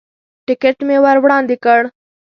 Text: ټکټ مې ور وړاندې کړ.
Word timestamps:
ټکټ 0.45 0.77
مې 0.87 0.97
ور 1.03 1.17
وړاندې 1.23 1.55
کړ. 1.63 1.81